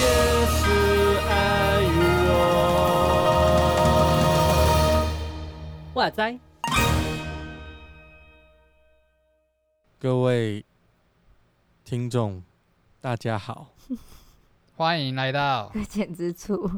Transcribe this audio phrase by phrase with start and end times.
[0.00, 0.06] 也
[0.46, 0.58] 是
[1.28, 1.32] 爱
[1.96, 2.00] 我。
[5.94, 6.38] 哇塞！
[9.98, 10.64] 各位
[11.84, 12.42] 听众，
[13.00, 13.68] 大家好，
[14.76, 16.70] 欢迎来到 搁浅之处，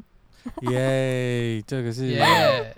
[0.71, 1.61] 耶！
[1.63, 2.77] 这个是耶！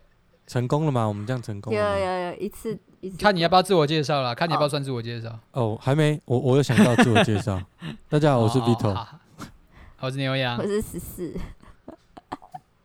[0.49, 1.07] 成功了吗？
[1.07, 1.99] 我们这样成功有了吗？
[1.99, 5.39] 有有一次一次，看你要不要自我介绍啦，看你要不要算自我介绍。
[5.53, 7.63] 哦，还没，我我有想到自我介绍。
[8.09, 8.95] 大家好，我是哦 Vito。
[8.95, 10.67] 好好我是牛羊我。
[10.67, 11.35] 是十四，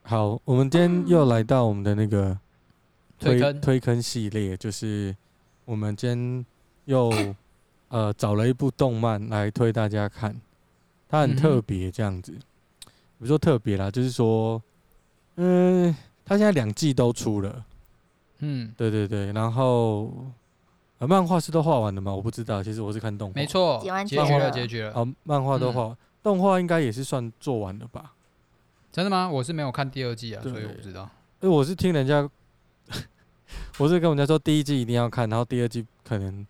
[0.04, 2.38] 好，我们今天又来到我们的那个
[3.18, 5.16] 推推坑推坑系列，就是
[5.64, 6.46] 我们今天
[6.86, 7.14] 又
[7.88, 10.36] 呃找了一部动漫来推大家看，
[11.08, 12.34] 它很特别这样子，
[13.20, 14.62] 不是说特别啦，就是说，
[15.36, 15.96] 嗯、
[16.26, 17.66] 它现在两季都出了，
[18.40, 20.12] 嗯，对对对，然后
[21.00, 22.14] 呃漫画是都画完了吗？
[22.14, 24.94] 我不知道，其实我是看动画，没错结完，结局了，结局了。
[24.94, 28.14] 好，漫画都画，动画应该也是算做完了吧？
[28.92, 29.28] 真的吗？
[29.30, 31.10] 我是没有看第二季啊，所以我不知道。
[31.42, 32.30] 因为我是听人家，
[33.80, 36.46] 我是跟人家说第一季一定要看，然后第二季可能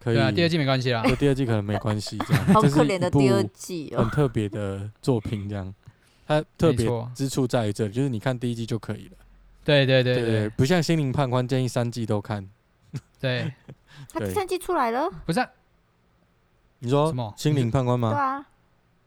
[0.00, 1.02] 可以，对啊，第二季没关系啦。
[1.02, 4.02] 对第二季可能没关系，这样，好可怜的第二季哦。
[4.02, 5.72] 很特别的作品，这样，
[6.26, 9.16] 它特别之处在于这里，就是你看第一季就可以了，
[9.64, 10.48] 对对对对对。
[10.50, 12.48] 不像《心灵判官》建议三季都看。
[13.20, 13.54] 对，对
[14.12, 15.40] 他第三季出来了，不是。
[15.40, 15.48] 啊
[16.84, 18.10] 你说什么《心灵判官》吗？
[18.10, 18.44] 对啊，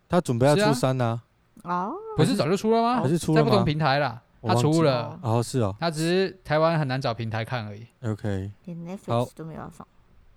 [0.07, 1.21] 他准备要出三呢，
[1.63, 3.01] 哦，不是早就出了吗？
[3.01, 3.65] 还是出了在不同？
[3.65, 5.75] 平台啦，他出了，哦，是哦。
[5.77, 7.85] 他只是台湾很难找平台看而已。
[8.01, 9.85] ，OK，连 Netflix 都没有要放。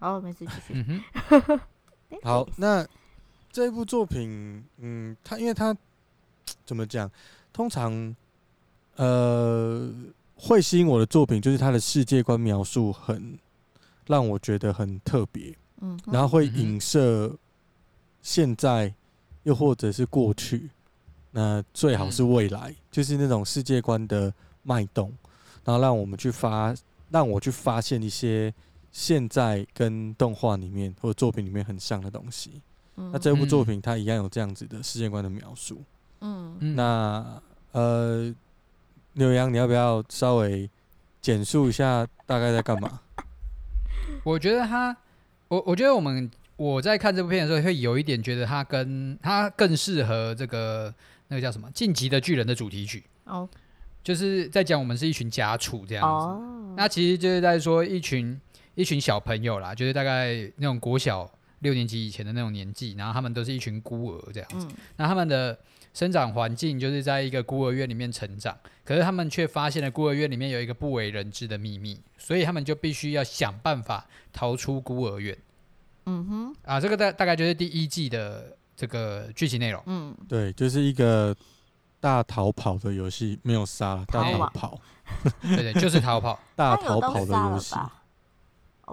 [0.00, 0.74] 哦，没事，继续。
[0.74, 1.60] 嗯哼，
[2.24, 2.84] 好那
[3.52, 5.72] 这部作品，嗯，它因为它
[6.64, 7.10] 怎么讲？
[7.52, 8.14] 通常，
[8.96, 9.90] 呃，
[10.36, 13.38] 会吸引我的作品就是它的世界观描述很
[14.06, 17.34] 让我觉得很特别，嗯，然后会影射
[18.22, 18.94] 现在，
[19.42, 20.70] 又或者是过去，
[21.32, 24.32] 那最好是未来，就是那种世界观的
[24.62, 25.12] 脉动，
[25.64, 26.74] 然后让我们去发，
[27.10, 28.54] 让我去发现一些
[28.92, 32.62] 现在跟动画里面或者作品里面很像的东西。
[32.96, 35.80] 嗯那这部作品它一样有这样子的世界观的描述。
[36.20, 37.42] 嗯，嗯那
[37.72, 38.34] 呃，
[39.14, 40.68] 牛羊，你要不要稍微
[41.20, 43.00] 简述一下大概在干嘛？
[44.24, 44.96] 我觉得他，
[45.48, 50.92] 我我觉得我们我在看这部片的时候，会有一点觉得他跟他更适合这个
[51.28, 53.48] 那个叫什么《晋级的巨人》的主题曲，哦
[54.02, 56.08] 就是在讲我们是一群家畜这样子。
[56.08, 58.40] 哦，那其实就是在说一群
[58.74, 61.30] 一群小朋友啦，就是大概那种国小
[61.60, 64.66] 六年级以前的那种年纪，然后他们都是一群孤儿这样子。
[64.70, 65.58] 嗯那他们的
[65.94, 75.36] 生长环境就是在一个孤儿院里面成长，可是他们却发现了孤儿院里面有一个不为人知的秘密，所以他们就必须要想办法逃出孤儿院。
[76.06, 79.82] 嗯哼，啊，这个大大概就是第一季的这个剧情内容。
[79.86, 81.34] 嗯，对，就是一个
[81.98, 84.80] 大逃跑的游戏，没有杀，大逃跑，
[85.42, 86.38] 对对，就是逃跑。
[86.54, 87.74] 大逃跑的游戏。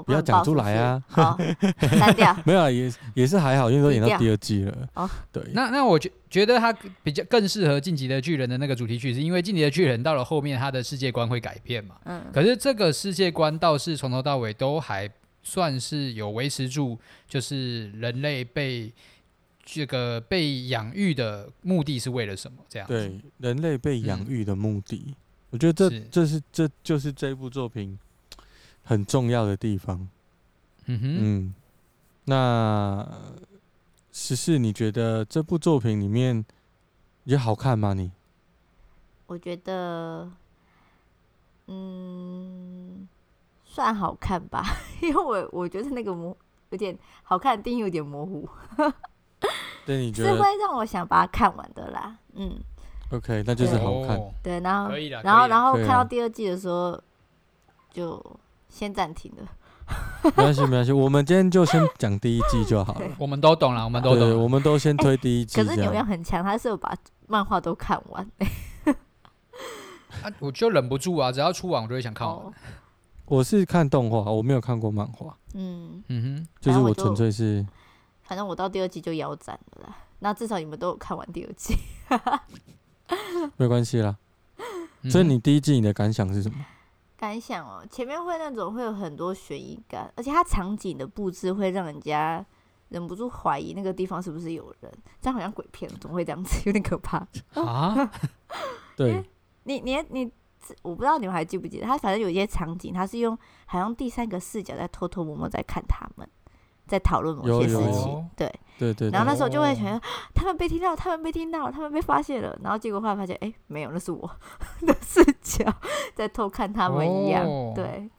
[0.04, 1.38] 不要讲出来啊好，
[1.80, 2.36] 删掉。
[2.46, 4.90] 没有啊，也也是还好，因为都演到第二季了。
[4.94, 6.74] 哦对，那那我觉觉得他
[7.04, 11.96] 比较更适合《进击的巨人》的那个主题曲，是因为《进击的巨人》到了后面，他的世界观会改变嘛。
[12.06, 15.10] 嗯可是这个世界观倒是从头到尾都还
[15.44, 18.92] 算是有维持住，就是人类被
[19.64, 22.58] 这个被养育的目的是为了什么？
[22.68, 22.88] 这样。
[22.88, 25.16] 对，人类被养嗯育的目的，
[25.52, 27.98] 我觉得这是这是这就是这部作品
[28.86, 30.08] 很重要的地方。
[30.86, 31.04] 嗯哼。
[31.04, 31.54] 嗯，
[32.26, 33.06] 那
[34.14, 36.38] 十四，你觉得这部作品里面，
[37.24, 37.94] 你觉得好看吗？
[37.94, 38.12] 你
[39.28, 40.32] 我觉得，
[41.68, 43.08] 嗯，
[43.66, 44.64] 算好看吧，
[45.02, 46.38] 因为我我觉得那个模
[46.70, 48.48] 有点好看的定义有点模糊，
[49.86, 52.18] 对你觉得是会让我想把它看完的啦。
[52.34, 52.56] 嗯
[53.12, 53.44] ，OK？
[53.46, 54.16] 那就是好看。
[54.18, 54.92] 哦对，然后
[55.24, 57.02] 然后然后看到第二季的时候，
[57.92, 58.24] 就
[58.76, 59.44] 先暂停了。
[60.26, 63.08] 没关系，没关系，我们今天就先讲第一季就好了。
[63.18, 64.38] 我们都懂了，我们都对，懂了。
[64.38, 65.84] 我们都先推第一季可是这样。
[65.84, 66.94] 流量很强，他是有把
[67.28, 68.30] 漫画都看完。
[70.22, 72.36] 啊，我就忍不住啊，只要出完我就会想看完。
[72.36, 72.54] 哦，
[73.26, 77.66] 我是看动画，我没有看过漫画，嗯，嗯哼就是我纯粹是
[78.24, 79.96] 反正我到第二季就腰斩了啦。
[80.20, 81.78] 那至少你们都有看完第二季。
[83.56, 84.18] 没关系啦。
[85.12, 86.58] 所以你第一季你的感想是什么？
[87.18, 92.46] 感想哦，前面会那种会有很多悬疑感，而且它场景的布置会让人家
[92.90, 94.92] 忍不住怀疑那个地方是不是有人，
[95.22, 96.62] 这样好像鬼片，怎么会这样子？
[96.66, 97.26] 有点可怕。
[97.54, 98.12] 啊，
[98.98, 99.24] 对，
[99.64, 100.32] 你你你
[100.82, 106.30] 我不知道你们还记不记得，他反正有一些场景，他是用好像第三个视角在偷偷摸摸在看他们，
[106.88, 108.52] 在讨论某些事情，对。
[108.78, 109.10] 对对。
[109.10, 110.02] 然后那时候就会觉得
[110.34, 112.58] 他们被听到，他们被听到，他们被发现了。
[112.62, 114.30] 然后结果后来发现，哎，没有，那是我。
[114.86, 115.74] 的视角
[116.14, 118.10] 在偷看他们一样，对。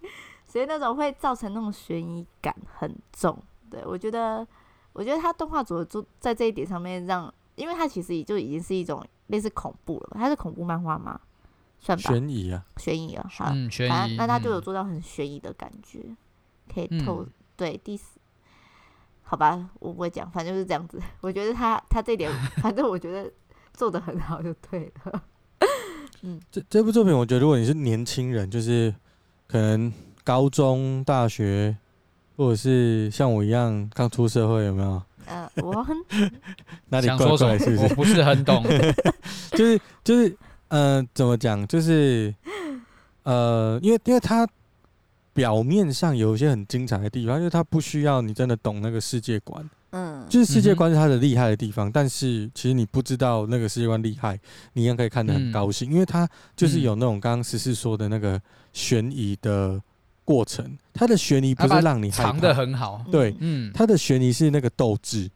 [0.44, 3.36] 所以那种会造成那种悬疑感很重。
[3.70, 4.46] 对我觉得，
[4.94, 11.20] 我觉得他动画组做在这一点上面让，因为他其实也就已经是一种类似恐怖了，他是恐怖漫画吗？
[11.78, 16.16] 算吧，悬疑啊，悬疑啊，好，嗯，悬疑，那他就有做到很悬疑的感觉，嗯、
[16.72, 18.18] 可以透、嗯、对第四，
[19.28, 21.00] 好吧，我不会讲，反正就是这样子。
[21.20, 22.30] 我觉得他他这点，
[22.62, 23.30] 反正我觉得
[23.74, 25.22] 做的很好，就对了。
[26.22, 28.94] 嗯，这这部作品，我觉得如果你是年轻人，就是
[29.48, 29.92] 可能
[30.22, 31.76] 高中、大学，
[32.36, 35.02] 或者是像我一样刚出社会，有没有？
[35.26, 35.96] 呃，我很
[36.90, 37.82] 哪里怪怪，是不是？
[37.82, 38.64] 我不是很懂，
[39.52, 40.36] 就是就是。
[40.68, 41.64] 呃，怎么讲？
[41.68, 42.34] 就是，
[43.22, 44.44] 呃，因为因为它
[45.36, 51.88] 表面上有一些很精彩的地方，因为它不需要你真的懂那个世界观，嗯，就是世界观是它的厉害的地方。
[51.88, 54.36] 嗯、但是其实你不知道那个世界观厉害，
[54.72, 58.40] 你一样可以看得很高兴，嗯、因为它就是有那种刚刚十四说的那个
[58.72, 59.80] 悬疑的
[60.24, 60.76] 过程。
[60.94, 65.30] 它的悬疑不是让你藏得很好，对，嗯，它的悬疑是那个斗志，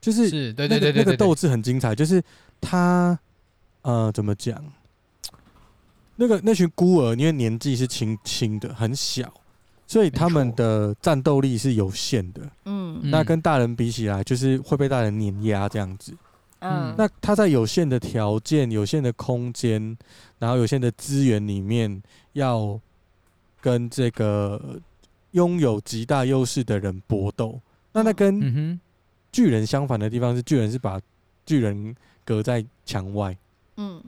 [0.00, 2.22] 就是是对对对对，那个斗志很精彩，就是
[2.60, 3.18] 它。
[3.82, 4.60] 呃，怎么讲？
[6.16, 9.32] 那个那群孤儿，因为年纪是轻轻的，很小，
[9.86, 12.42] 所以他们的战斗力是有限的。
[12.64, 16.14] 嗯，那跟大人比起来，就是会被大人碾压这样子。
[16.60, 19.96] 嗯，那他在有限的条件、有限的空间，
[20.38, 22.02] 然后有限的资源里面，
[22.32, 22.80] 要
[23.60, 24.80] 跟这个
[25.32, 27.60] 拥有极大优势的人搏斗。
[27.92, 28.80] 那那跟
[29.30, 30.98] 巨人相反的地方是，巨人是把
[31.44, 33.36] 巨人隔在墙外。
[33.76, 34.02] 嗯，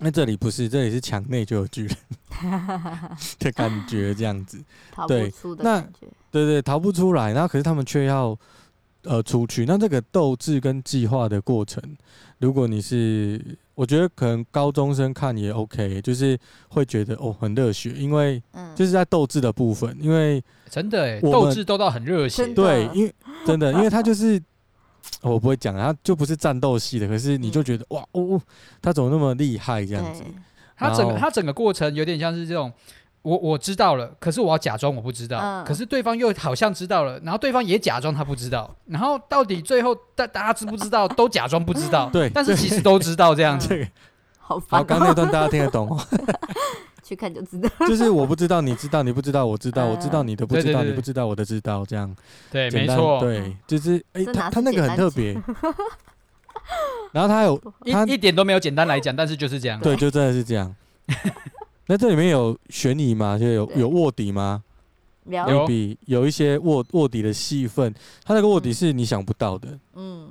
[0.00, 1.96] 那这里不是，这里是墙内就有巨人
[3.40, 4.58] 的感觉，这样子，
[5.08, 5.80] 对，那
[6.30, 8.38] 对对，逃不出来，然后可是他们却要
[9.02, 11.82] 呃出去，那这个斗志跟计划的过程，
[12.38, 13.40] 如果你是，
[13.74, 18.40] 我觉得可能高中生看也 OK，就是会觉得哦很热血，因为
[18.76, 20.40] 就是在斗志的部分，因为
[20.70, 23.12] 真的哎，斗志斗到很热血，对，因为
[23.44, 24.40] 真的，因为他就是。
[25.22, 28.40] 我不会讲，他就不是战斗系的，可是你就觉得、嗯、哇哦，
[28.80, 30.22] 他怎么那么厉害这样子？
[30.76, 32.72] 他整个他整个过程有点像是这种，
[33.22, 43.88] 我我知道了，可是我要假装我不知道，嗯、可是对方又好像知道了，然后对方也假装他不知道， 然后到底最后大大家知不知道都假装不知道，对，但是其实都知道这样 子。
[44.38, 44.82] 好烦。
[44.86, 46.02] 刚那段大家听得懂吗？
[47.08, 52.14] 去看就知道，就是我不知道，你知道，你不知道，我知道，我知道你的不知道，你不知道我的知道，这样，
[52.50, 55.32] 对，没错，对，就是，哎，他他那个很特别，
[57.12, 60.74] 然后他有 一一点都没有简单来讲，但是就是这样，对，就真的是这样。
[61.88, 63.38] 那这里面有悬疑吗？
[63.38, 64.62] 就有有卧底吗？
[65.24, 65.66] 有。
[65.66, 67.94] 比有一些卧卧底的戏份，
[68.24, 70.28] 他那个卧底是你想不到的，嗯，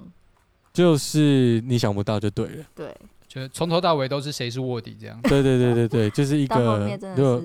[0.71, 2.95] 就是你想不到就对了，对。
[3.37, 5.19] 就从头到尾都是谁是卧底这样？
[5.23, 7.43] 对对对对对，就是一个就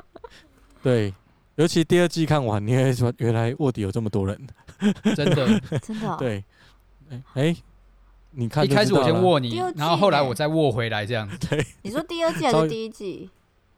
[0.82, 1.12] 对，
[1.56, 4.38] 尤其第二季看完，你会说原来卧底有这么多人，
[5.16, 6.44] 真的 真的对。
[7.34, 7.54] 哎，
[8.32, 11.28] 你看一开始我先卧你，然后后来我再卧回来这样。
[11.48, 13.30] 对， 你说第二季还是第一季？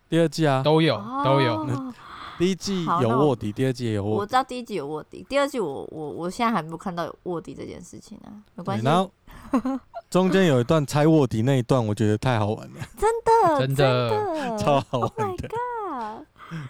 [0.09, 1.93] 第二季啊，都有都有。
[2.39, 4.21] 第一季有卧底，第二季也有卧底。
[4.21, 8.85] 我知道第一季有卧底，第二季我我我现在还没有看到有卧底这件事情呢，没关系。
[8.85, 9.11] 然后
[10.11, 15.49] 中间有一段拆卧底那一段，我觉得太好玩了，真的 真的超好玩的。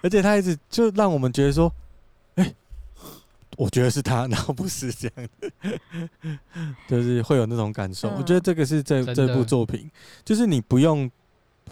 [0.03, 1.73] 而且他一直就让我们觉得说，
[2.37, 2.55] 哎，
[3.57, 5.51] 我觉得是他，然后不是这样的，
[6.89, 8.09] 就是会有那种感受。
[8.11, 9.91] 我觉得这个是这这部作品，
[10.25, 11.11] 就是你不用。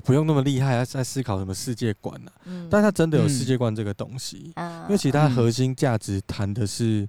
[0.03, 2.43] 不用那么厉害，在思考什么世界观呢、啊？
[2.47, 7.09] 嗯、但他真的有世界观这个东西，嗯、因为其他核心价值谈的是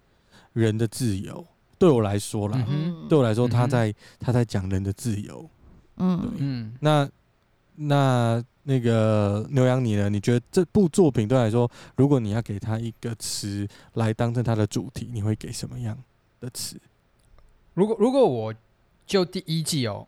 [0.53, 1.43] 人的自由。
[1.75, 5.49] 嗯、对我来说啦，嗯、对我来说，他在、嗯、他在讲人的自由。
[5.97, 7.09] 嗯对嗯，那
[7.75, 10.09] 那那个牛羊你呢？
[10.09, 15.97] 你觉得这部作品对我来说，如果你要给他一个词来当成他的主题，你会给什么样
[16.39, 16.77] 的词？
[17.73, 18.53] 如果如果我
[19.05, 20.07] 就第一季哦。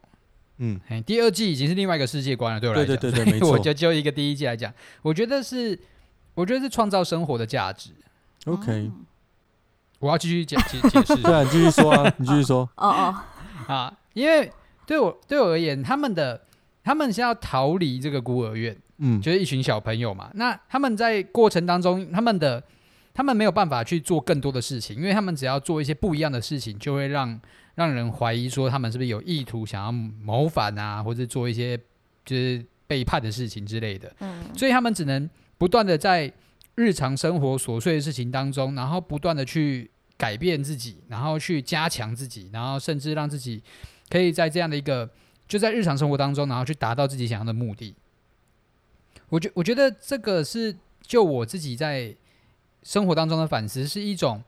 [0.59, 3.51] 嗯，第二季已经是另外一个世界观了，对我来讲，对对对对，没 错。
[3.51, 5.79] 我就就一个第一季来讲，我觉得是，
[6.33, 7.91] 我觉得是创造生活的价值。
[8.45, 8.89] OK，
[9.99, 11.15] 我要继续解解解释。
[11.23, 12.69] 对啊，你继续说啊， 你继续说。
[12.75, 13.15] 哦哦，
[13.73, 14.51] 啊，因为
[14.85, 16.41] 对我对我而言，他们的
[16.83, 20.29] 他们是要逃离这个孤儿院，嗯，就是一群小朋友嘛。
[20.33, 22.63] 那他们在过程当中，他们的
[23.13, 27.39] 他们没有办法去做更多的事情，因为他们只要做一些不一样的事情，就会让。
[27.77, 31.77] 让人怀疑说他们是不是有意图想要谋反啊，或者做一些
[32.25, 34.11] 就是背叛的事情之类的。
[34.19, 36.33] 嗯所以他们只能不断的在
[36.77, 43.61] 日常生活琐碎的事情当中，然后不断的去改变自己，然后去加强自己，然后甚至让自己
[44.09, 45.09] 可以在这样的一个
[45.47, 47.95] 就在日常生活当中，然后去达到自己想要的目的。
[49.29, 52.15] 我觉我觉得这个是就我自己在
[52.83, 54.43] 生活当中的反思，是一种，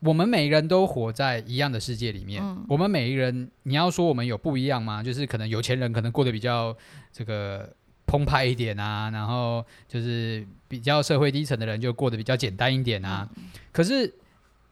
[0.00, 2.42] 我们每个人都活在一样的世界里面。
[2.68, 5.00] 我们每一个人，你要说我们有不一样吗？
[5.02, 6.76] 就是可能有钱人可能过得比较
[7.12, 7.72] 这个
[8.10, 13.28] 澎湃一点啊，然后就是比较社会低层的人就过得比较简单一点啊。
[13.70, 14.12] 可是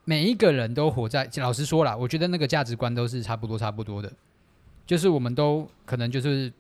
[0.05, 4.13] 每一个人都活在，老实说了，我觉得那个价值观都是差不多差不多的，
[4.85, 6.53] 就是我们都可能就是。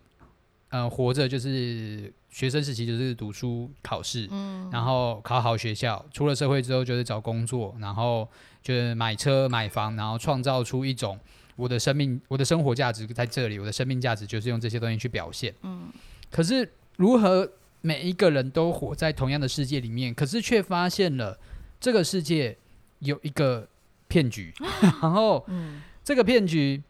[0.70, 8.28] 呃，活着就是学生时期就是读书考试，嗯，然后考好学校，出了社会之后就是找工作，然后
[8.62, 11.18] 就是买车买房，然后创造出一种
[11.56, 15.88] 我的生命，我的生活价值在这里，我的生命价值就是用这些东西去表现，嗯。
[16.30, 21.38] 可是如何每一个人都活在同样的世界里面，可是却发现了
[21.80, 22.56] 这个世界
[23.00, 23.68] 有一个
[24.08, 24.52] 骗局，
[25.02, 26.82] 然后，嗯，这个骗局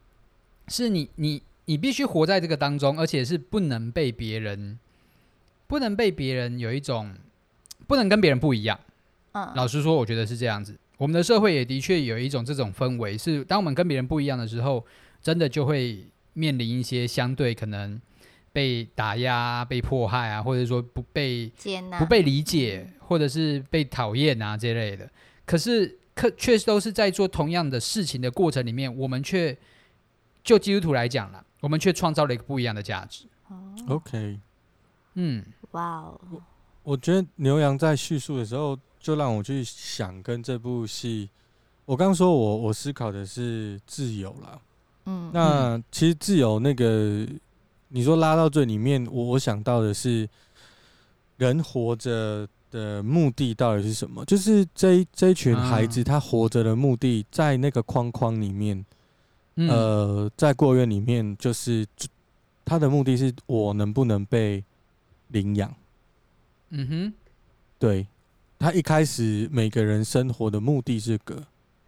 [0.67, 1.41] 是你你。
[1.69, 4.79] 你必须活在这个当中，而且是不能被别人，
[5.67, 7.13] 不能被别人有一种，
[7.85, 8.79] 不能跟别人不一样。
[9.33, 10.75] 嗯，老实说，我觉得是这样子。
[10.97, 14.83] 我们的社会也的确有一种这种氛围，是当我们跟别人不一样的时候，
[15.21, 18.01] 真的就会面临一些相对可能
[18.51, 25.09] 被打压、被迫害啊，或者说不被接纳、不被理解，或者是被讨厌啊这类的。
[25.45, 29.57] 可是，可确实都是在做同样的事情的过程里面，我们却
[30.43, 31.45] 就基督徒来讲了。
[31.61, 33.25] 我们却创造了一个不一样的价值。
[33.87, 34.39] OK，
[35.15, 36.21] 嗯，哇哦！
[36.31, 36.41] 我
[36.83, 41.29] 我觉得牛羊在叙述的时候，就让我去想跟这部戏。
[41.85, 44.61] 我刚刚说我我思考的是自由啦，
[45.05, 47.27] 嗯，那其实自由那个
[47.89, 50.27] 你说拉到最里面，我我想到的是
[51.37, 54.23] 人活着的目的到底是什么？
[54.25, 58.85] 就是这一这一群孩子他活着的目的，在那个框框里面。
[59.55, 61.85] 呃，在孤儿院里面，就是
[62.63, 64.63] 他的目的是我能不能被
[65.27, 65.75] 领养？
[66.69, 67.13] 嗯哼，
[67.77, 68.07] 对，
[68.57, 71.43] 他一开始每个人生活的目的是个，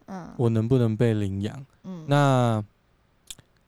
[0.07, 1.65] 嗯，我能不能被领养？
[1.85, 2.61] 嗯，那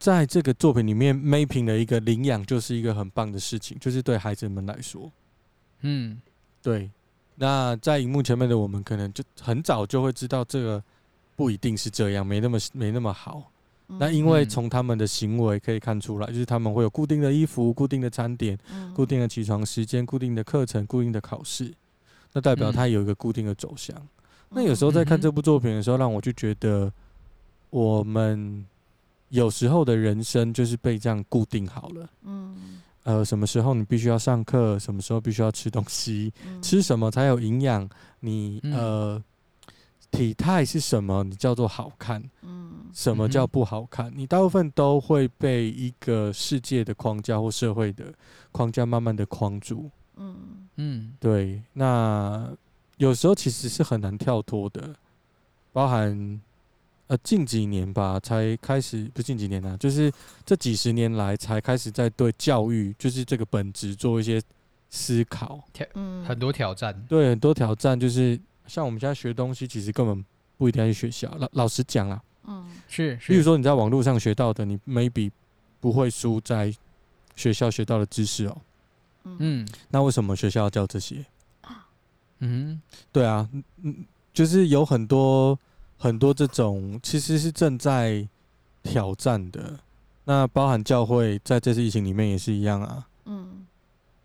[0.03, 5.09] 在这个作品里面，mapping 的一个领养就是一个很棒的事情，就是对孩子们来说，
[5.79, 6.19] 嗯，
[6.61, 6.91] 对。
[7.35, 10.83] 那在荧幕前面的我们，可能就很早就会知道这个
[11.37, 13.49] 不一定是这样，没那么没那么好。
[13.87, 18.59] 那因为从他们的行为可以看出来，就是他们会有固定的衣服、固定的餐点、
[18.93, 21.73] 固定的起床时间、固定的课程、固定的考试，
[22.33, 23.95] 那代表他有一个固定的走向。
[24.49, 26.91] 那有时候在看这部作品的时候，让我就觉得，
[27.69, 28.65] 我们
[29.33, 32.09] 有时候的人生就是被这样固定好了。
[32.21, 37.89] 嗯，呃，什么时候你必须要上课，什么时候必须要吃东西，吃什么才有营养？
[38.19, 39.21] 你呃。
[40.11, 41.23] 体态是什么？
[41.23, 42.23] 你叫做好看。
[42.43, 44.13] 嗯，什么叫不好看？
[44.15, 48.13] 你大部分都会被一个世界的框架或社会的
[48.51, 49.89] 框架慢慢的框住。
[50.17, 51.59] 嗯嗯，对。
[51.73, 52.47] 那
[52.97, 54.93] 有时候其实是很难跳脱的，
[55.71, 56.39] 包含
[57.13, 60.11] 呃近几年吧，才开始不近几年啊，就是
[60.43, 64.41] 这几十年来才开始在对教育，就是这个本质做一些
[64.89, 65.63] 思考。
[65.71, 65.85] 挑，
[66.25, 66.99] 很多挑战。
[67.07, 68.39] 对，很多挑战就是。
[68.65, 70.25] 像我们现在学东西，其实根本
[70.57, 71.29] 不一定要去学校。
[71.37, 75.29] 老老实讲啊，嗯，是，比如说你在网络上学到的，你 maybe
[75.81, 76.73] 不会输在
[77.35, 78.61] 学校学到的知识哦。
[79.25, 81.25] 嗯，那为什么学校要教这些？
[82.39, 83.49] 嗯，对啊，
[83.81, 85.59] 嗯，就是有很多
[86.03, 88.27] 很多这种其实是正在
[88.81, 89.79] 挑战的。
[90.25, 93.07] 那包含教会在这次疫情里面也是一样啊。
[93.23, 93.65] 嗯，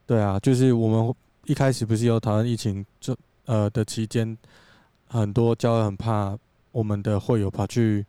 [0.05, 3.17] 对啊，就是我们一开始不是有讨论疫情就。
[3.47, 4.37] 呃的期间，
[5.07, 6.37] 很多教会很怕
[6.71, 8.05] 我们的会友跑去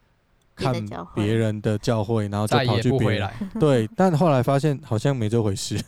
[0.53, 0.73] 看
[1.15, 3.29] 别人的教会，然后再跑去别人。
[3.57, 5.81] 对，但后来发现好像没这回事。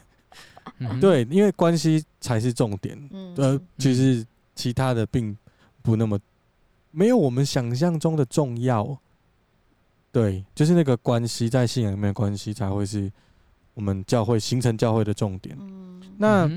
[1.01, 2.97] 对，因为关系才是重点。
[3.35, 5.35] 呃，其实其他的并
[5.81, 6.17] 不那么
[6.91, 8.99] 没有我们想象中的重要。
[10.11, 13.11] 对，就是那个关系在信仰里面的关系才会是
[13.73, 15.57] 我们教会形成教会的重点。
[16.17, 16.49] 那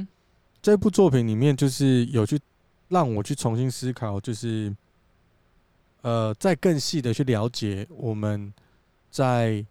[0.61, 2.39] 这部作品里面就是有去。
[2.89, 4.73] 让我去重新思考，就是，
[6.03, 8.53] 呃，再更细的去了解我们
[9.11, 9.65] 在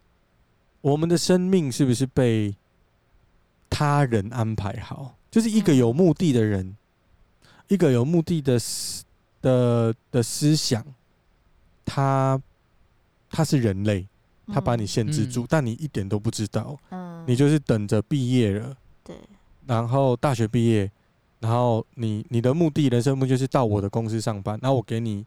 [0.81, 2.53] 我们的生命是不是被
[3.69, 5.15] 他人安排好？
[5.29, 6.75] 就是一个有目的的人，
[7.67, 9.05] 一个有目的的思
[9.43, 10.83] 的的思想，
[11.85, 12.41] 他
[13.29, 14.07] 他是人类，
[14.47, 17.23] 他把你限制住，但你一点都不知道，嗯。
[17.25, 19.15] 你就是等着毕业了，对。
[19.65, 20.91] 然后大学毕业，
[21.39, 25.25] 然后你你的目的，人生目的就是到我的公司上班，然后我给你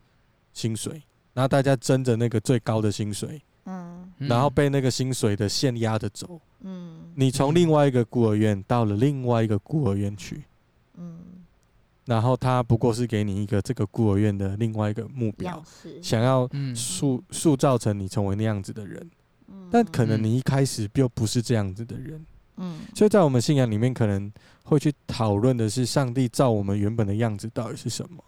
[0.53, 10.43] 薪水，然后大家争着那个最高的薪水，嗯，然后被那个薪水的线压着走，嗯，你从另外一个孤儿院到了另外一个孤儿院去，嗯，
[12.07, 15.63] 然后他不过是给你一个这个孤儿院的另外一个目标，
[16.03, 19.11] 想要塑塑造成你成为那样子的人，
[19.71, 22.25] 但可能你一开始就不是这样子的人。
[22.59, 24.33] 嗯，所以在我们信仰里面，可能
[24.65, 28.25] 会去讨论的是上帝造我们原本的样子到底是什么？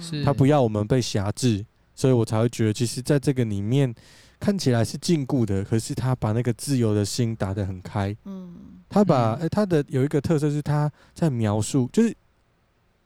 [0.00, 0.24] 是。
[0.24, 1.62] 他不要我们被辖制，
[1.94, 3.94] 所以我才会觉得，其实在这个里面
[4.38, 8.16] 看起来是禁锢的，可是他把那个自由的心打得很开。
[8.24, 8.54] 嗯，
[8.88, 12.16] 他把诶，他的有一个特色是他在描述，就是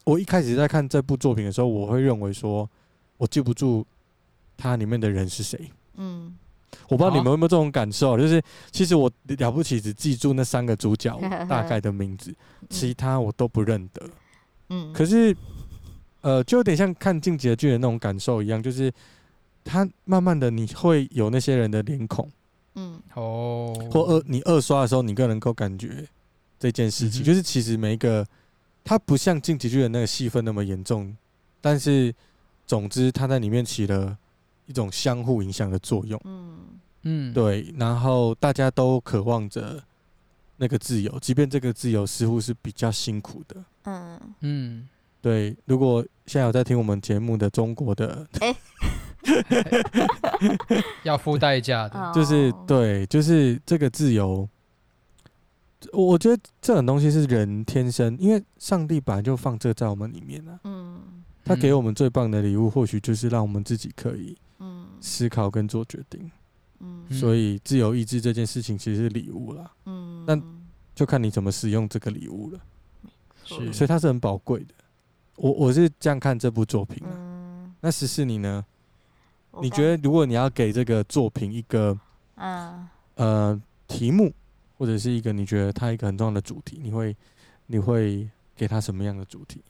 [0.05, 2.69] 我一开始在看这部作品的时候，我会认为说
[3.17, 3.85] 我记不住
[4.57, 5.71] 它里面的人是谁。
[5.97, 6.37] 嗯。
[6.89, 8.43] 我不知道你们有没有这种感受，就是
[8.73, 9.09] 其实我
[9.39, 11.17] 了不起只记住那三个主角
[11.49, 12.35] 大概的名字，
[12.69, 14.03] 其他我都不认得。
[14.71, 15.35] 嗯，可是，
[16.21, 18.93] 呃，就有点像看《进击的巨人》那种感受一样，就是
[19.63, 22.29] 他慢慢的你会有那些人的脸孔，
[22.75, 26.05] 嗯，哦，或二你二刷的时候，你更能够感觉
[26.59, 28.27] 这件事情，就是其实每一个
[28.85, 31.17] 他不像《进击巨人》那个戏份那么严重，
[31.61, 32.15] 但是
[32.67, 34.17] 总之它在里面起了。
[34.67, 36.59] 一种相互影响的作用，嗯。
[37.03, 39.79] 嗯，对，然后大家都渴望着
[40.57, 44.19] 那个自由，即便这个自由似乎是比较辛苦的，嗯。
[44.41, 44.89] 嗯，
[45.21, 45.55] 对。
[45.67, 48.57] 如果现在有在听我们节目的中国的，欸、
[51.05, 54.49] 要付代价的，就是对，就是这个自由，
[55.93, 61.01] 我觉得这种东西是人天生，因为上帝本来就放这在我们里面啊，嗯，
[61.45, 64.37] 他给我们最棒的礼物，或许就是让我们自己可以。
[65.01, 66.31] 思考跟做决定，
[66.79, 70.41] 嗯，所以自由意志这件事情其实是礼物啦，嗯，那
[70.95, 72.61] 就看你怎么使用这个礼物了，
[73.45, 74.73] 是，所以它是很宝贵的。
[75.37, 78.65] 我我是这样看这部作品啊，嗯，那十四你呢？
[79.61, 81.99] 你觉得如果你要给这个作品一个，
[82.37, 84.33] 嗯，呃，题目
[84.79, 87.17] 或者是一个你觉得它一个很重要的主题，你会
[87.67, 89.63] 你会给它什么样的主题？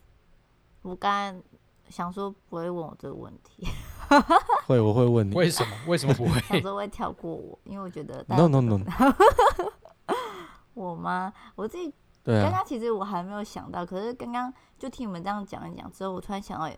[0.82, 1.42] 我刚。
[1.90, 3.68] 想说不会问我这个问题，
[4.66, 5.76] 会我会问你为什么？
[5.86, 6.40] 为什么不会？
[6.48, 8.80] 想说会跳过我，因为我觉得 no no no，
[10.72, 11.30] 我吗？
[11.54, 11.92] 我自己
[12.24, 16.74] 对啊，刚刚其实我还没有想到，可是刚刚就听你们这样讲一讲之后，我突然想到，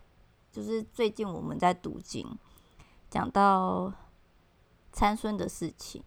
[0.51, 2.27] 就是最近我们在读经，
[3.09, 3.91] 讲到
[4.91, 6.03] 参孙的事情，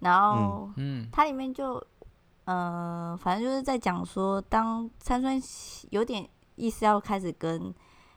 [0.00, 1.74] 然后嗯，它里面就
[2.44, 5.40] 嗯、呃，反正就是在讲说，当参孙
[5.90, 7.74] 有点意思要开始跟。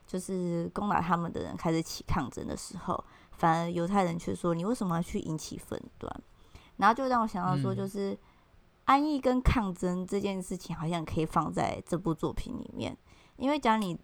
[0.07, 6.13] 就是攻打他们的人开始起抗争的时候，反而犹太人却说：“你为什么要去引起纷端？”
[6.75, 8.17] 然后就让我想到说，就是
[8.83, 12.97] 安逸跟抗争这件事情，好像可以放在这部作品里面。
[13.37, 13.97] 因为假如你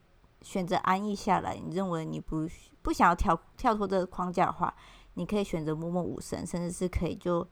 [0.43, 2.47] 选择安逸下来，你认为你不
[2.81, 4.73] 不想要跳跳脱这个框架的话，
[5.15, 7.45] 你可以选择默默无声，甚至是可以就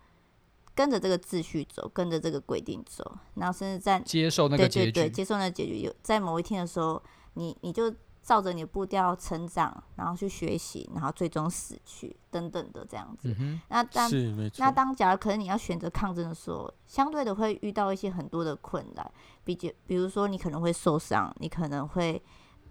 [0.76, 5.80] 跟着这个秩序走，跟着这个规定走，然后甚至在接受那个结局，对对对，接受那个结局。
[5.80, 7.02] 有在某一天的时候，
[7.34, 7.92] 你你就。
[8.26, 13.32] 照着你的步调成长，然后去学习，然后最终死去，等等的这样子。
[13.40, 14.10] 嗯、那当
[14.58, 19.12] 那当假如可能你要选择抗争的时候，相对的会遇到一些很多的困难，
[19.44, 22.20] 比比如说你可能会受伤，你可能会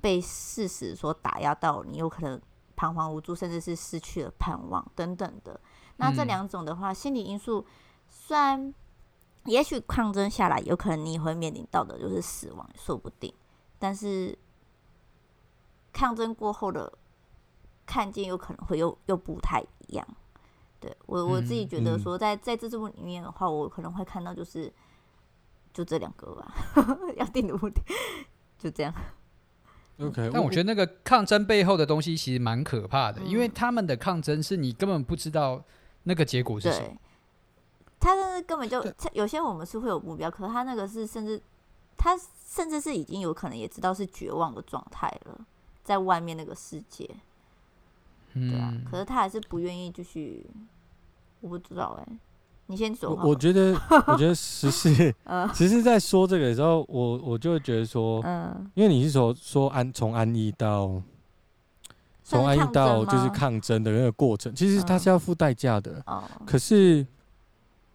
[0.01, 2.43] 被事实所打压到，你有可能
[2.75, 5.61] 彷徨无助，甚至是失去了盼望等等的。
[5.99, 7.65] 那这两种的话，嗯、心理因素
[8.27, 8.73] 虽然
[9.45, 13.33] 也许抗争下来，有可能你会面临到的就是死亡，说不定，
[13.79, 14.39] 但是。
[15.97, 16.93] 抗争过后的
[17.87, 20.05] 看见，有可能会又又不太一样。
[20.81, 24.73] 对我我自己觉得说在，在在这部里面的话，我可能会看到就是
[25.73, 26.53] 就这两个吧，
[27.17, 27.81] 要定的目的
[28.59, 28.93] 就这样。
[30.01, 35.63] OK，但我觉得那个抗争背后的东西其实蛮可怕的，嗯、因为他们的抗争是你根本不知道
[36.03, 36.97] 那个结果是什么。
[38.05, 41.41] 他那根本就有些我们是会有目标，可是他那个是甚至
[41.97, 42.15] 他
[42.47, 45.41] 甚至是已经有可能也知道是绝望的状态了。
[45.83, 47.09] 在外面那个世界，
[48.33, 50.47] 对啊，可是他还是不愿意继续。
[51.41, 52.19] 我不知道哎、欸，
[52.67, 53.15] 你先说。
[53.15, 53.73] 我觉得，
[54.09, 54.95] 我觉得十四，
[55.55, 61.03] 十四在说这个的时候，我我就会觉得说，嗯，因为你是说说安从安逸到
[62.23, 66.03] 从安逸到就是抗争的那个过程，其实他是要付代价的。
[66.07, 67.07] 哦可是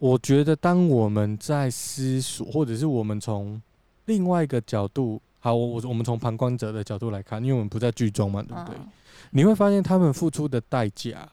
[0.00, 3.62] 我觉得，当我们在思索，或者是我们从
[4.06, 5.22] 另外一个角度。
[5.42, 8.76] 好，我我我们从旁观者的角度来看，因为我们不在剧中嘛，对不对？
[8.76, 8.88] 嗯、
[9.30, 11.26] 你会发现他们付出的代价，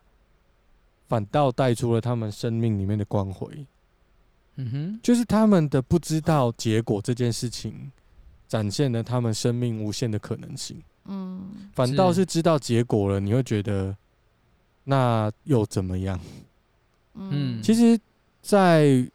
[1.10, 3.66] 反倒带出了他们生命里面的光辉。
[4.56, 7.92] 嗯哼，就是他们的不知道结果这件事情，
[8.48, 10.82] 展现了他们生命无限的可能性。
[11.04, 13.94] 嗯，反倒是知道结果了，你会觉得
[14.86, 16.18] 那又怎么样？
[17.16, 18.00] 嗯，其实，
[18.48, 19.06] 在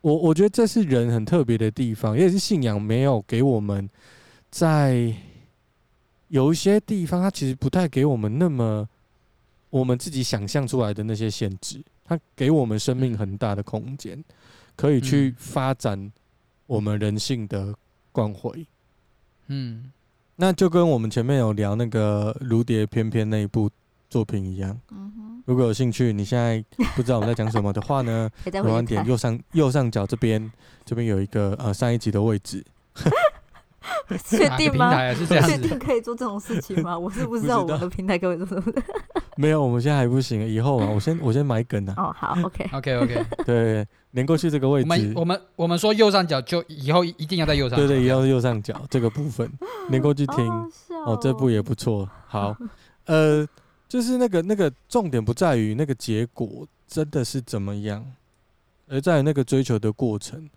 [0.00, 3.86] 我我觉得这是人很特别的地方，也是信仰没有给我们
[4.50, 5.14] 在
[6.28, 8.88] 有一些地方，它其实不太给我们那么
[9.68, 11.84] 我们自己想象出来的那些限制。
[12.02, 14.24] 它给我们生命很大的空间，
[14.74, 16.10] 可以去发展
[16.66, 17.74] 我们人性的
[18.10, 18.66] 光辉。
[19.48, 19.92] 嗯，
[20.36, 23.68] 那就跟我们前面有聊那个《如蝶翩翩》那一部
[24.08, 24.78] 作品一样。
[24.90, 26.62] 嗯哼，如果有兴趣，你现在
[26.94, 28.30] 不知道我们在讲什么的话呢，
[28.62, 30.50] 麻烦点右上右上角这边，
[30.84, 32.64] 这边有一个呃上一集的位置。
[34.24, 35.14] 确定吗？
[35.14, 36.98] 确定可以做这种事情吗？
[36.98, 38.62] 我是不知道我们的平台可以做什么。
[39.36, 40.44] 没有，我们现在还不行。
[40.44, 41.94] 以后啊，我先我先买梗啊。
[41.96, 43.24] 哦，好，OK，OK，OK。
[43.44, 44.88] 对，连过去这个位置。
[44.88, 47.86] 我们我们我们说右上角，就以后一定要在右上角。
[47.86, 49.48] 对对，以后右上角这个部分，
[49.90, 50.48] 连过去听。
[51.04, 52.08] 哦，这部也不错。
[52.26, 52.56] 好，
[53.04, 53.46] 呃，
[53.88, 58.04] 就是那个那个重点不在于那个结果真的是怎么样，
[58.88, 60.48] 而在于那个追求的过程，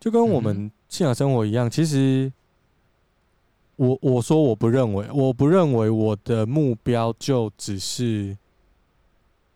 [0.00, 2.32] 就跟我们信仰生活一样，其实。
[3.80, 8.36] 我我说我不认为，我不认为我的目标就只是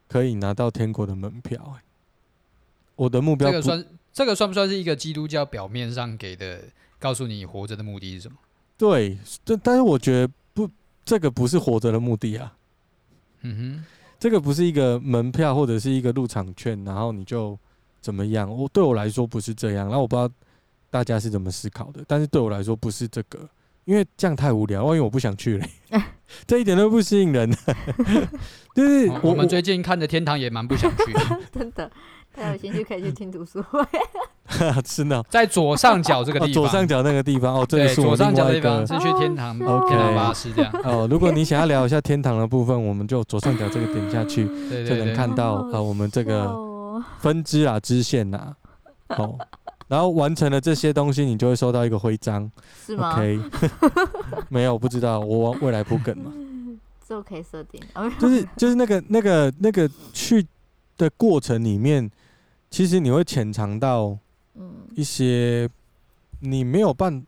[0.06, 1.82] 可以拿到天国的门票，欸。
[2.94, 6.62] 我的目标这个算这个算不算是一个基督教表面上给的，
[7.00, 8.38] 告诉你活着的目的是什么？
[8.78, 10.70] 对，但但是我觉得不，
[11.04, 12.56] 这个不是活着的目的啊。
[13.42, 13.84] 嗯哼，
[14.18, 17.58] 这个不是一个门票或者是一个入场券，然后你就
[18.00, 18.50] 怎么样？
[18.50, 20.28] 我对我来说不是这样，然后我不知道
[20.90, 23.48] 大家是怎么思考的，但是对我来说不是这个。
[23.84, 25.66] 因为这样太无聊，万一我不想去了，
[26.46, 27.50] 这一点都不吸引人。
[28.76, 31.20] 就是我，我们最近看的《天堂》也蛮不想去的。
[31.50, 31.90] 真的，
[32.32, 33.80] 大家有兴趣可以去听读书会。
[34.84, 40.72] 真的，在左上角这个地方，左上角那个地方哦，这是左上角的地方是去天堂 OK 巴士这样。
[40.84, 44.46] 哦，如果你想要聊一下天堂的部分，我们就左上角这个点下去，
[44.86, 46.54] 就能看到啊，我们这个
[47.20, 48.54] 分支啊，支线呐，
[49.08, 49.38] 哦。
[49.88, 52.50] 然后完成了这些东西，你就会收到一个徽章，
[52.86, 53.38] 是吗？OK，
[54.48, 56.32] 没有，不知道，我未来不梗嘛。
[57.06, 57.78] 这可以设定，
[58.18, 60.46] 就是就是那个那个那个去
[60.96, 62.10] 的过程里面，
[62.70, 64.16] 其实你会潜藏到
[64.94, 65.68] 一些
[66.40, 67.24] 你没有办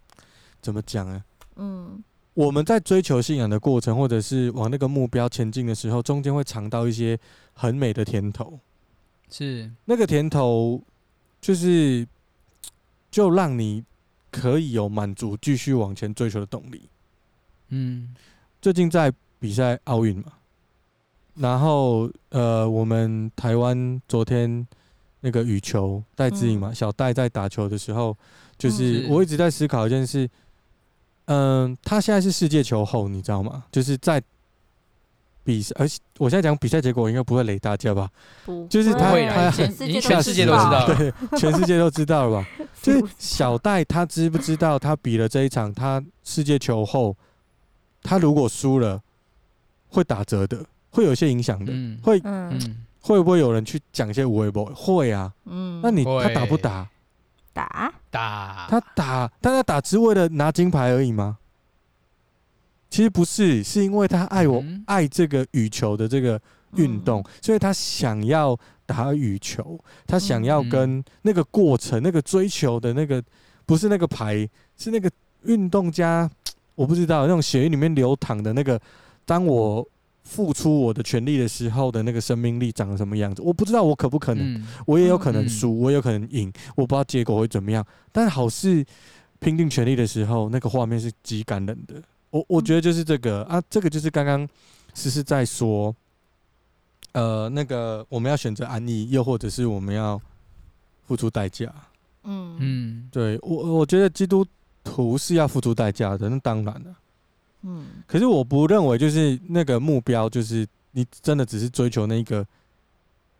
[0.60, 1.24] 怎么讲啊？
[1.56, 2.02] 嗯，
[2.34, 7.18] 我们在追求信仰的过程，或者是往那个目标前进的时候，中间会尝到一些
[7.52, 8.58] 很美的甜头，
[9.30, 10.82] 是那个甜头
[11.40, 12.06] 就是。
[13.14, 13.84] 就让你
[14.32, 16.82] 可以有满足继续往前追求的动力。
[17.68, 18.12] 嗯，
[18.60, 20.32] 最近在比赛奥运嘛，
[21.36, 24.66] 然后呃，我们台湾昨天
[25.24, 28.14] 那个羽球戴资颖嘛，嗯、小戴在打球的时候，
[28.58, 30.28] 就是我一直在思考一件事，
[31.24, 33.64] 嗯、呃，他现在是世界球后，你知道吗？
[33.72, 34.22] 就是在。
[35.46, 38.08] 比赛，而且我现在讲比赛结果应该不会雷大家吧？
[38.46, 42.48] 不，就是他他全世界都知道，对，全世界都知道了吧？
[42.80, 47.14] 就是小戴他知不知道他比了这一场他世界球后，
[48.02, 49.02] 他如果输了
[49.88, 51.70] 会打折的，会有些影响的，
[52.02, 52.18] 会
[53.04, 55.30] 会不会有人去讲一些无谓不会啊？
[55.44, 56.88] 嗯，那你他打不打？
[57.52, 57.92] 打。
[58.10, 61.36] 打，他打，但他打只为了拿金牌而已吗？
[62.88, 66.40] 其实不是，是因为他爱我，嗯、爱这个羽球的这个
[66.76, 73.20] 运动，嗯、所以他想要打羽球，他想要跟那个过程、嗯、那个追求的那个，
[73.66, 75.10] 不是那个牌，是那个
[75.42, 76.30] 运动家，
[76.76, 78.80] 我不知道那种血液里面流淌的那个，
[79.24, 79.84] 当我
[80.24, 88.84] 付出我的全力的时候的那个生命力长什么样子，我不知道我可不可能，嗯、我也有可能输，我也有可能赢，我不知道结果会怎么样，但好事
[89.38, 92.02] 拼尽全力的时候，那个画面是极感人的。
[92.30, 94.48] 我我觉得就是这个啊，这个就是刚刚
[94.94, 95.94] 诗诗在说，
[97.12, 100.20] 呃，那个我们要选择安逸，又或者是我们要
[101.06, 101.72] 付出代价。
[102.24, 104.44] 嗯嗯，对我我觉得基督
[104.82, 106.94] 徒是要付出代价的，那当然了。
[107.64, 112.46] 嗯，可是我不认为就是那个目标，就是你真的只是追求那个，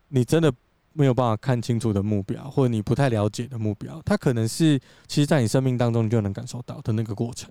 [0.09, 0.51] 你真的
[0.93, 7.49] 没有办法看清楚的目标，或者你不太了解的目标，它可能是其实在你生命当中你就能感受到的那个过程。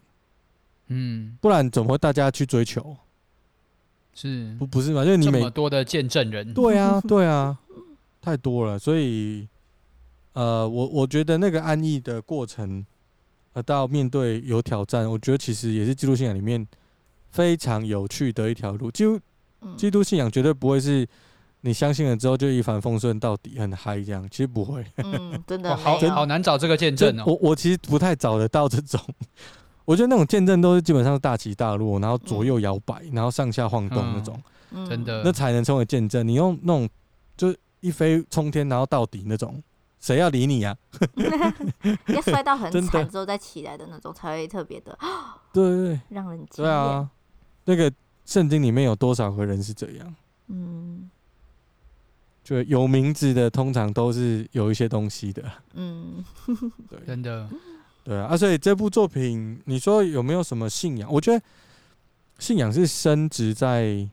[0.89, 2.97] 嗯，不然怎么会大家去追求？
[4.17, 5.05] 是不不是嘛？
[5.05, 7.59] 就是你每这么多的见证人，对啊， 对啊，
[8.21, 8.79] 太多了。
[8.79, 9.49] 所以，
[10.35, 12.85] 呃，我我觉得那个安逸的过程，
[13.55, 16.65] 呃，到面对有挑战，我觉得其实也是基督信仰里面
[17.31, 18.91] 非常有趣的一条路。
[18.91, 19.21] 基督
[19.77, 21.09] 基督信仰绝对不会是
[21.63, 24.29] 你相信了之后就一帆风顺到底，很嗨这样。
[24.31, 27.25] 其实不会，嗯，真的好好难找这个见证哦。
[27.27, 29.01] 我我其实不太找得到这种，
[29.85, 34.39] 我觉得那种见证都是基本上是大起大落，然后左右摇摆，然后上下晃动那种，
[34.73, 36.27] 嗯、真的，那才能称为见证。
[36.27, 36.89] 你用那种
[37.37, 39.63] 就一飞冲天，然后到底那种，
[40.05, 42.05] 谁要理你呀、啊？
[42.13, 44.99] 要摔到很惨 之后再起来的那种，才会特别的，
[45.51, 47.09] 对对对，让人惊对啊。
[47.65, 47.91] 那个
[48.27, 50.15] 圣经里面有多少个人是这样？
[50.49, 51.09] 嗯。
[52.43, 55.43] 就有名字的，通常都是有一些东西的。
[55.73, 56.23] 嗯，
[56.91, 57.49] 对，真的，
[58.05, 58.27] 对啊。
[58.27, 61.11] 啊，所以这部作品，你说有没有什么信仰？
[61.11, 61.43] 我觉得
[62.39, 64.07] 信仰是深植在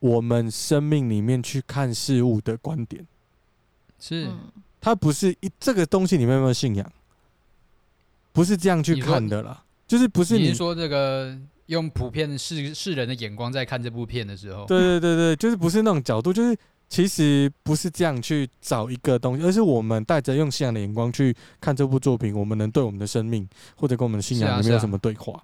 [0.00, 3.06] 我们生命里面去看事物的观点。
[3.98, 4.30] 是，
[4.80, 6.92] 它不是一这个东西里面有没有信仰？
[8.32, 9.62] 不是这样去看的啦。
[9.86, 11.36] 就是不是你是说这个
[11.66, 14.66] 用普遍世世人的眼光在看这部片的时候？
[14.66, 16.56] 对对对对，就是不是那种角度，就是。
[16.90, 25.38] 其实不是这样去找一个东西，而是我们带着用信仰的眼光去看这部作品，我们能对我们的生命或者跟我们的信仰有没有什么对话？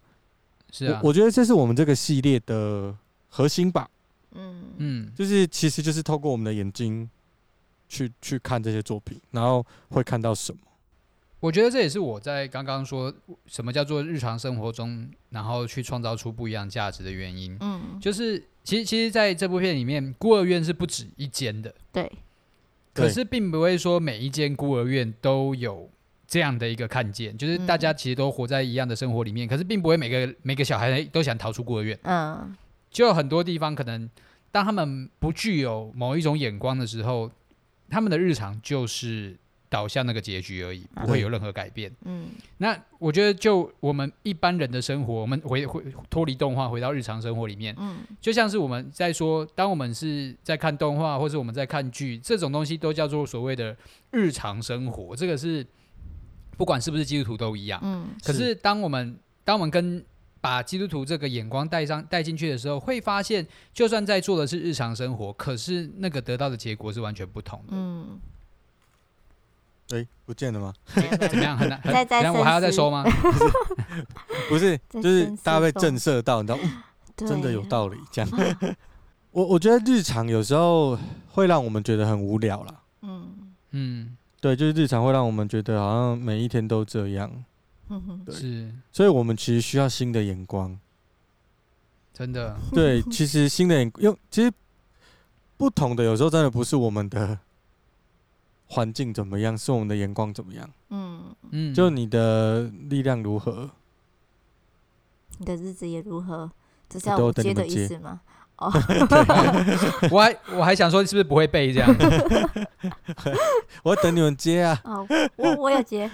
[0.73, 2.97] 是啊，我，我觉得这是我们这个系列的
[3.29, 3.87] 核心吧。
[4.33, 7.07] 嗯嗯，就是其实就是透过我们的眼睛
[7.89, 10.59] 去去看这些作品，然后会看到什么？
[11.41, 13.13] 我觉得这也是我在刚刚说
[13.47, 17.57] 什么叫做日常生活中，然后去创造出不一样价值的原因。
[17.61, 18.43] 嗯，就是。
[18.65, 21.75] 其实，其实，在这部片里面，孤儿院是不止一间的。
[21.93, 22.11] 对。
[22.95, 25.87] 可是，并不会说每一间孤儿院都有
[26.27, 29.47] 这样的一个看见，就是大家其实都活在一样的生活里面。
[29.47, 31.99] 嗯、可是，并不会每个每个小孩都想逃出孤儿院。
[32.05, 32.57] 嗯。
[32.91, 34.09] 就有很多地方，可能
[34.51, 37.31] 当他们不具有某一种眼光的时候，
[37.95, 39.37] 他们的日常就是。
[39.71, 41.91] 导向那个结局而已，不会有任何改变。
[42.05, 42.29] 嗯，
[42.59, 53.77] 那我觉得就我们一般人的生活，我们回回脱离动画，回到日常生活里面，嗯，就像是我们在说，当我们是在看动画，或是我们在看剧，这种东西都叫做所谓的
[54.13, 55.17] 日常生活。
[55.17, 55.67] 这个是
[56.57, 57.81] 不管是不是基督徒都一样。
[57.83, 60.05] 嗯，可是当我们当我们跟
[60.45, 67.69] 把基督徒这个眼光带上带进去的时候，会发现，就算在做的是日常生活，可是那个得到的结果是完全不同的。
[67.71, 68.21] 嗯。
[69.93, 70.75] 哎、欸，不见了吗？
[71.31, 71.57] 怎么样？
[71.57, 71.81] 很难。
[71.81, 72.31] 很难。
[72.35, 73.03] 我还要再说吗？
[74.51, 77.97] 不是， 就是大家被震慑到，你知道，嗯、真的有道理。
[78.13, 78.31] 这样，
[79.31, 80.99] 我我觉得日常有时候
[81.33, 82.83] 会让我们觉得很无聊啦。
[83.01, 87.45] 嗯嗯，对，就是日常会让我们觉得好像每一天都这样。
[88.25, 88.75] 对，是。
[88.93, 90.79] 所以我们其实需要新的眼光。
[92.13, 92.57] 真的。
[92.73, 94.53] 对，其实新的眼光，用其实
[95.57, 97.39] 不同的，有时候真的不是我们的。
[98.67, 99.57] 环境怎么样？
[99.57, 100.69] 是我们的眼光怎么样？
[100.89, 103.71] 嗯嗯，就你的力量如何？
[105.39, 106.51] 你的日子也如何？
[106.89, 108.23] 这是要我接的意思吗？
[108.57, 108.71] 哦，
[110.11, 111.95] 我还我还想说，是不是不会背这样？
[113.83, 114.81] 我要等你们接啊！
[114.85, 116.11] 哦，我我有接。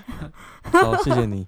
[0.62, 1.46] 好，谢谢你。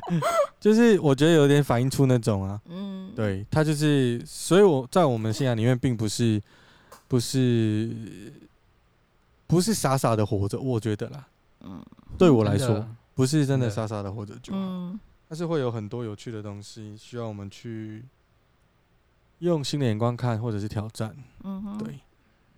[0.60, 6.40] 就是我觉得有点反映出那种啊，嗯，对他就是，所以我在我们信仰里面，并不是
[7.08, 7.90] 不是。
[9.46, 11.26] 不是傻傻的活着，我觉得啦，
[11.62, 11.84] 嗯，
[12.16, 18.04] 对我来说，不是真的傻傻的活着就好，嗯，但是会有很多有趣的东西需要我们去
[19.40, 21.98] 用新的眼光看，或者是挑战，嗯哼，对，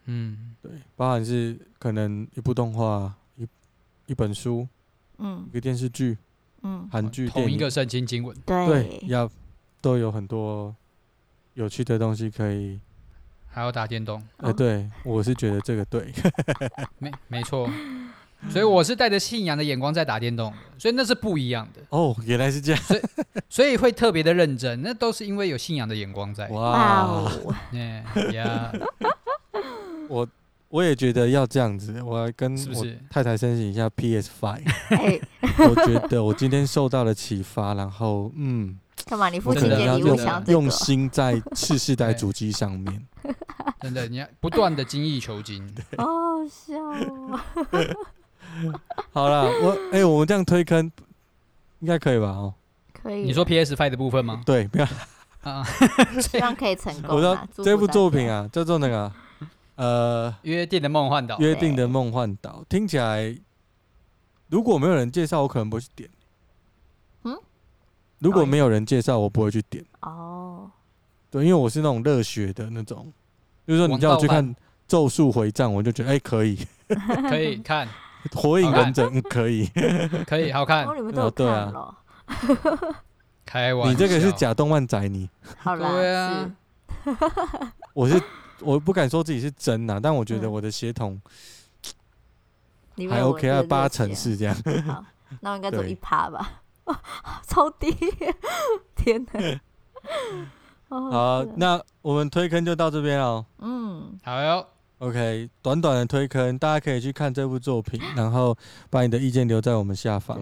[0.05, 3.47] 嗯，对，包含是可能一部动画、一
[4.07, 4.69] 一本书，
[5.19, 6.17] 嗯，一个电视剧，
[6.63, 9.31] 嗯，韩剧、电影，同一个圣经经文，对，要
[9.81, 10.75] 都有很多
[11.55, 12.79] 有趣的东西可以。
[13.55, 14.23] 还要打电动？
[14.39, 16.11] 呃，对，我是觉得这个对，
[16.99, 17.69] 没没错，
[18.49, 21.81] 所以我是带着信仰的眼光在打电动，所以那是不一样的。
[21.91, 23.01] 哦，原来是这样，所以
[23.49, 26.49] 所以会特别的认真，那都是因为有信仰的眼光在。
[26.49, 27.31] 哇，
[27.73, 28.73] 耶呀！
[30.09, 30.29] 我
[30.69, 34.63] 我也觉得要这样子，我要跟我太太申请一下 PS Five。
[35.71, 38.79] 我觉得我今天受到了启发，然后嗯。
[39.05, 39.29] 干嘛？
[39.29, 43.05] 你父亲节礼物想用心在次世代主机上面，
[43.81, 45.69] 真的，你要不断的精益求精。
[45.99, 47.41] 好好笑哦。
[49.13, 50.91] 好了，我哎、欸，我们这样推坑
[51.81, 52.27] 应该可以吧？
[52.29, 52.55] 哦，
[52.93, 53.23] 可以。
[53.23, 54.43] 你说 PS Five 的部分吗？
[54.45, 54.87] 对，不要
[55.43, 55.65] 啊，
[56.21, 57.17] 希望可以成功。
[57.17, 59.13] 我说这部作品啊，叫做那个
[59.77, 61.39] 呃，约定的梦幻岛。
[61.39, 63.37] 约定的梦幻岛听起来，
[64.49, 66.09] 如果没有人介绍，我可能不会去点。
[68.19, 69.85] 如果没有人介绍，我不会去点。
[70.03, 70.71] 哦，
[71.29, 73.13] 对，因为我是那种热血的那种，
[73.67, 74.49] 就是说你叫我去看
[74.87, 76.57] 《咒术回战》，我就觉得哎，可以，
[77.29, 77.85] 可以看
[78.35, 79.67] 《火影忍者》，可以，
[80.27, 80.85] 可以，好看。
[80.87, 81.95] 哦，对啊，
[83.45, 85.29] 开玩笑，你这个是假动漫宅，你。
[85.59, 86.51] 好啦，对啊，
[87.95, 88.23] 我是
[88.61, 91.21] 我不敢说自己是真呐，但我觉得我的血统
[93.11, 94.55] 还 OK 啊，八成是这样。
[94.87, 95.05] 好，
[95.41, 96.63] 那我应该走一趴吧？
[97.47, 97.95] 超低，
[98.97, 99.61] 天哪！
[100.89, 103.47] 好，那我们推坑就到这边哦。
[103.59, 104.67] 嗯，好哟。
[105.03, 108.57] OK，短短的推坑，大家可以去看这部作品， 然后
[108.89, 110.39] 把你的意见留在我们下方。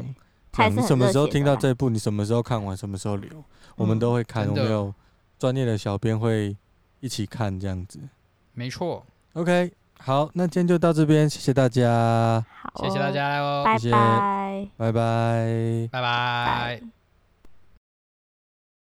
[0.70, 1.88] 你什么时候听到这部？
[1.88, 2.76] 你什么时候看完？
[2.76, 3.42] 什么时候留？
[3.76, 4.46] 我们都会看。
[4.46, 4.92] 我们有
[5.38, 6.54] 专业的小编会
[7.00, 7.98] 一起看，这样子。
[8.52, 9.02] 没错。
[9.32, 12.44] OK，好，那今天就到这边，谢谢大家。
[12.62, 16.99] 好，谢谢大家喽，拜拜，拜拜，拜拜。